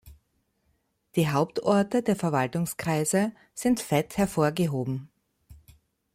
Die 1.15 1.29
Hauptorte 1.29 2.01
der 2.01 2.15
Verwaltungskreise 2.15 3.33
sind 3.53 3.79
fett 3.79 4.17
hervorgehoben. 4.17 5.11